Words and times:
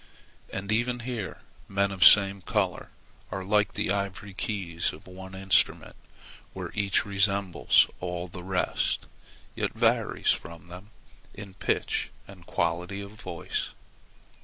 And 0.51 0.71
even 0.71 1.01
here 1.01 1.41
men 1.67 1.91
of 1.91 1.99
the 1.99 2.07
same 2.07 2.41
color 2.41 2.89
are 3.29 3.43
like 3.43 3.75
the 3.75 3.91
ivory 3.91 4.33
keys 4.33 4.91
of 4.91 5.05
one 5.05 5.35
instrument 5.35 5.95
where 6.53 6.71
each 6.73 7.05
resembles 7.05 7.85
all 7.99 8.27
the 8.27 8.41
rest, 8.41 9.05
yet 9.53 9.73
varies 9.75 10.31
from 10.31 10.69
them 10.69 10.89
in 11.35 11.53
pitch 11.53 12.09
and 12.27 12.47
quality 12.47 12.99
of 12.99 13.11
voice. 13.11 13.69